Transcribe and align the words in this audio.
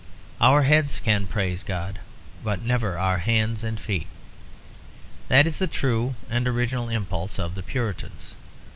Our 0.41 0.63
heads 0.63 0.99
can 0.99 1.27
praise 1.27 1.61
God, 1.61 1.99
but 2.43 2.63
never 2.63 2.97
our 2.97 3.19
hands 3.19 3.63
and 3.63 3.79
feet. 3.79 4.07
That 5.27 5.45
is 5.45 5.59
the 5.59 5.67
true 5.67 6.15
and 6.27 6.47
original 6.47 6.89
impulse 6.89 7.37
of 7.37 7.53
the 7.53 7.61
Puritans. 7.61 8.33